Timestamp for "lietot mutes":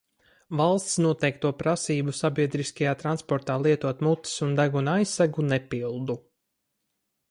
3.67-4.35